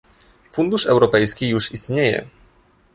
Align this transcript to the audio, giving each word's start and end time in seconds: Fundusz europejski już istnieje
Fundusz 0.51 0.85
europejski 0.85 1.49
już 1.49 1.71
istnieje 1.71 2.25